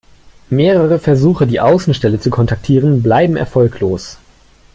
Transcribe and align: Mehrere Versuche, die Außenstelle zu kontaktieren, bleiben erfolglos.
Mehrere 0.49 0.97
Versuche, 0.97 1.45
die 1.45 1.59
Außenstelle 1.59 2.19
zu 2.19 2.31
kontaktieren, 2.31 3.03
bleiben 3.03 3.37
erfolglos. 3.37 4.17